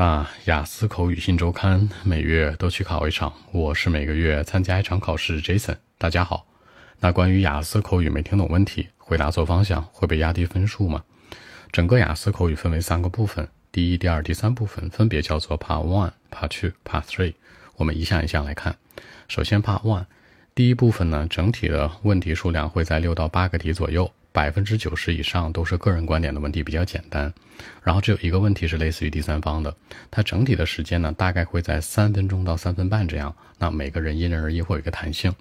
[0.00, 5.42] 啊，雅思口语新周刊每月都去考一场，我是每个月参加一场考试。
[5.42, 6.46] Jason，大家好。
[7.00, 11.04] 那关于雅思口语没听懂问题，回答错方向会被压低分数吗？
[11.70, 17.34] 整个雅思口语分为三个部分，第一、第二、第三部分分别叫做 Part One、Part Two、Part Three。
[17.76, 18.76] 我们一项一项来看。
[19.28, 20.06] 首先 Part One，
[20.54, 24.10] 第一部分呢，整体的问题数量会在六到八个题左右。
[24.32, 27.32] 百分之九十以上都是个人观点的问题，比较简单。
[27.82, 29.74] 然后只有一个问题是类似于第三方的，
[30.10, 33.34] 它整体的时间呢，大概会在三分钟到三分半这样。
[33.58, 35.34] 那每个人因人而异，会有一个弹性。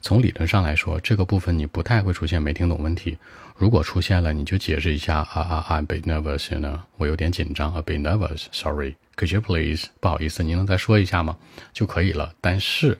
[0.00, 3.16] 从理论上来说，这个部分你不太会出现没听懂问题。
[3.56, 11.36] 如果出现了，你就解释一下啊啊，I'm bit nervous 呢，我有点紧张，a bit nervous，sorry，could you please，不好意思，您能再说一下吗？
[11.72, 12.34] 就可以了。
[12.40, 12.98] 但是。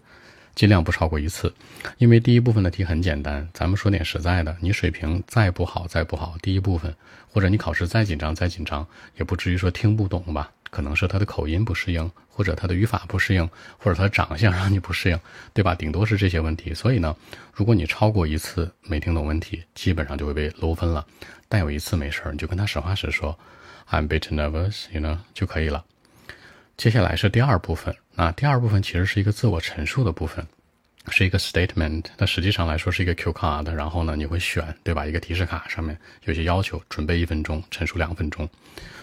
[0.55, 1.53] 尽量不超过一次，
[1.99, 3.49] 因为第一部分的题很简单。
[3.53, 6.95] 咱们说点实在的，你水平再不好再不好，第一部分
[7.31, 10.51] 或者你考试再紧张再紧张，也不至于说听不懂吧？
[10.71, 13.47] 可能是他的口音不适应，或者他的语法不适应，
[13.77, 15.21] 或者他长相让你不适应，
[15.53, 15.75] 对吧？
[15.75, 16.73] 顶多是这些问题。
[16.73, 17.15] 所以呢，
[17.53, 21.07] 如果你超过一次没听懂问题，基本上就会被 low 分了。
[21.49, 23.39] 但有一次没事儿，你就跟他实话实说
[23.91, 25.85] ，I'm a bit nervous，you know 就可以了。
[26.83, 27.95] 接下来是第二部分。
[28.17, 30.45] 那第二部分其实是一个自我陈述的部分，
[31.13, 32.07] 是一个 statement。
[32.19, 35.07] 那实际上来说是一个 Q card，然后呢你会选，对吧？
[35.07, 38.49] 一个提示卡上面有些要求，准备一分钟，陈述两分钟。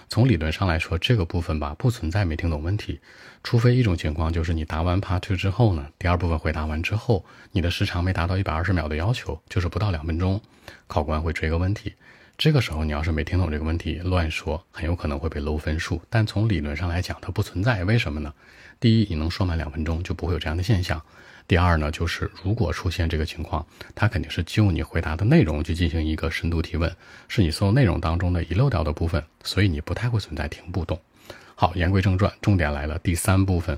[0.09, 2.99] 从理论上来说，这个部分吧不存在没听懂问题，
[3.45, 10.41] 除非一种情况就是你答完 Part Two 之后呢，第二部分回答完之后，你的时长没达到一百二十秒的要求，就是不到两分钟，
[10.87, 11.93] 考官会追个问题。
[12.39, 16.01] 这个时候你要是没听懂这个问题，乱说，很有可能会被漏分数。
[16.09, 17.83] 但从理论上来讲，它不存在。
[17.83, 18.33] 为什么呢？
[18.79, 21.01] 第一，你能说满两分钟，就不会有这样的现象。
[21.49, 26.89] 第二呢，就是如果出现这个情况，它肯定是就你回答的内容去进行一个深度提问，
[27.27, 30.97] 是你所有内容当中的遗漏掉的部分，所以你不太会存在听不懂。
[31.61, 33.77] 好，言归正传，重点来了，第三部分。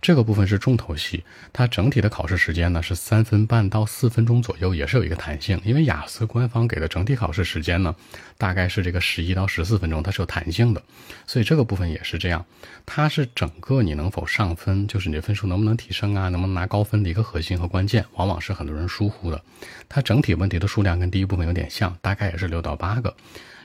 [0.00, 5.60] 这个部分是重头戏，它整体的考试时间呢是三分半到四分钟左右，也是有一个弹性。
[5.62, 7.94] 因为雅思官方给的整体考试时间呢，
[8.38, 10.82] 大概是这个十一到十四分钟，它是有弹性的，
[11.26, 12.42] 所以这个部分也是这样。
[12.86, 19.42] 它是整个你能否上分，就是你的分数能不能提升啊，能不能拿高分的一个核心和关键，往往是很多人疏忽的。
[19.86, 23.14] 它整体问题的数量跟第一部分有点像，大概也是六到八个，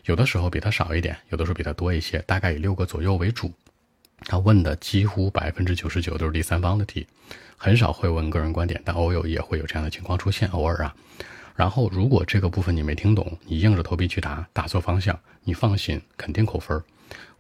[0.06, 3.52] 有的时候比它少一点，有的时候比它多一些，大概以六个左右为主。
[4.26, 7.06] 他问的几乎百分之九十九都是第三方的题，
[7.58, 10.96] 很少会问个人观点，但偶有也会有这样的情况出现，偶尔啊。
[11.56, 16.82] 然后如果这个部分你没听懂，你硬着头皮去答，答错方向，你放心，肯定扣分。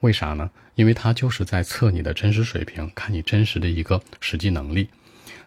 [0.01, 0.49] 为啥呢？
[0.75, 4.89] 因为他就是在测你的真实水平，看你真实的一个实际能力。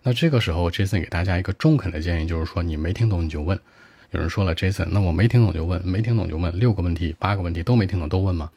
[0.03, 3.59] 那这个时候，Jason 给大家一个中肯的建议，就是说你没听懂你就问。
[4.13, 8.51] 有人说了，Jason，那我没听懂就问，没听懂就问，六个问题、八个问题都没听懂都问吗？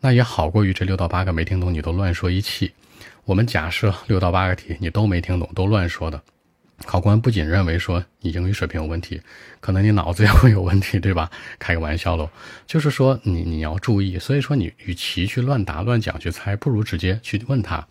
[0.00, 2.72] 那也好过于这六到八个没听懂你都乱说一气。
[3.24, 6.20] 我们假设六到八个题你都没听懂，都乱说的，
[6.84, 9.20] 考官不仅认为说你英语水平有问题，
[9.60, 11.30] 可能你脑子也会有问题，对吧？
[11.58, 12.28] 开个玩笑喽，
[12.66, 14.18] 就是说你你要注意。
[14.18, 17.86] 所以说你与其去乱答乱讲去猜，不如直接去问他。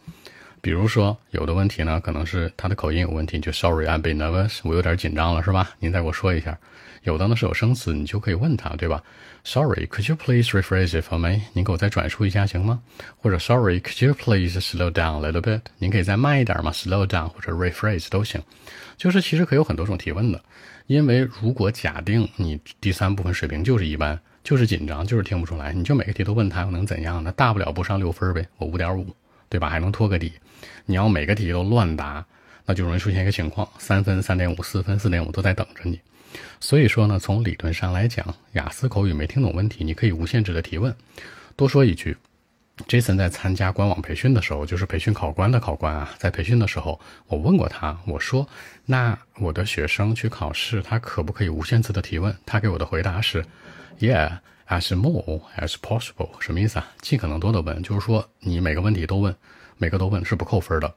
[0.66, 5.70] 比如说有的问题呢，可能是他的口音有问题，就 Sorry，I'm bit nervous，我有点紧张了，是吧？
[5.78, 6.58] 您再给我说一下。
[7.04, 9.04] 有的呢是有生词，你就可以问他，对吧
[9.44, 11.40] ？Sorry，could you please rephrase it for me？
[11.54, 12.82] 您给我再转述一下行吗？
[13.22, 15.62] 或者 Sorry，could you please slow down a little bit？
[15.78, 18.42] 您可以再慢一点吗？Slow down 或者 rephrase 都行。
[18.98, 20.42] 就是其实可以有很多种提问的，
[20.88, 27.32] 因为如果假定你第三部分水平就是一般，就是紧张，就是听不出来，你就每个题都问他，又能怎样呢？
[27.34, 29.06] 大不了不上六分呗，我五点五，
[29.56, 29.70] 对吧？
[29.70, 30.34] 还能托个底。
[30.86, 32.26] 你要每个题都乱答，
[32.66, 35.98] 那就容易出现一个情况：三分、三点五、四分、四点五都在等着你。
[36.60, 40.94] 所以说呢，从理论上来讲，雅思口语没听懂问题，你可以无限制的提问。
[41.56, 42.18] 多说一句
[42.88, 48.48] ，Jason 在参加官网培训的时候，就是培训考官的考官啊，在培训的时候，我问过他，我说
[48.86, 53.46] ：“那我的学生去考试，他可不可以无限次的提问？”他给我的回答是
[54.00, 56.88] ：“Yeah, as more as possible。”什么意思啊？
[57.02, 59.36] 尽可能多的问，就是说你每个问题都问，
[59.78, 60.94] 每个都问是不扣分的。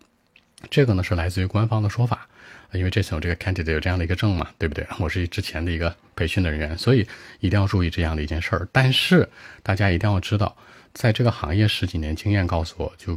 [0.71, 2.27] 这个呢是来自于官方的说法。
[2.73, 4.87] 因为这次有这个 candidate 有这样的一个证嘛，对不对？
[4.99, 7.07] 我是之前的一个培训的人员，所以
[7.41, 8.69] 一定要注意这样的一件事儿。
[8.71, 9.27] 但是
[9.63, 10.55] 大家一定要知道，
[10.99, 13.17] 在这个行业十几年经验告诉我就。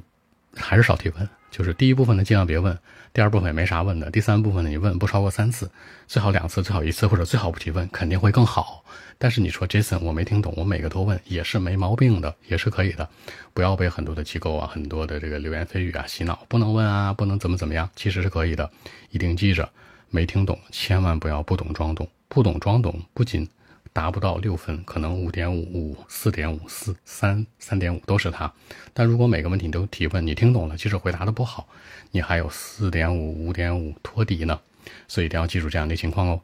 [0.54, 2.78] 还是少提问，就是第一部分呢尽量别问，
[3.14, 5.72] 第二部分也没啥问的，第三部分呢你问不超过三次，
[6.08, 8.84] 最好两次，最好一次，或者最好不提问，肯定会更好。
[9.18, 13.08] 但是你说 Jason 我没听懂，我每个都问也是没毛病的，也是可以的。
[13.54, 18.70] 不要被很多的机构啊、很多的这个流言蜚语啊洗脑，不能问啊，不能怎么怎么样，其实是可以的。
[19.12, 19.70] 一定记着，
[20.10, 23.48] 没听懂千万不要不懂装懂，不懂装懂不仅
[23.94, 28.52] 达不到六分，可能五点五五、四点五、四三、三点五都是它。
[28.94, 31.68] 但如果每个问题你都提问，你听懂了，即使回答的不好，
[32.12, 34.60] 你还有四点五、五点五托底呢。
[35.08, 36.42] 所以一定要记住这样的情况哦。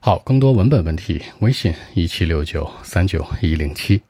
[0.00, 4.02] 好，更多文本问题，微信一七六九三九一零七。